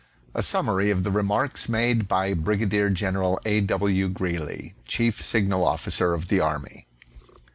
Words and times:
A 0.33 0.41
Summary 0.41 0.89
of 0.89 1.03
the 1.03 1.11
remarks 1.11 1.69
made 1.69 2.07
by 2.07 2.33
Brigadier 2.33 2.89
General 2.89 3.39
A. 3.45 3.59
W. 3.61 4.09
Greely, 4.09 4.73
Chief 4.83 5.21
Signal 5.21 5.63
Officer 5.63 6.15
of 6.15 6.27
the 6.27 6.39
Army. 6.39 6.87